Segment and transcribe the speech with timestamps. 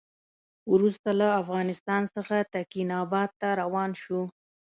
[0.71, 4.21] وروسته له افغانستان څخه تکیناباد ته روان شو.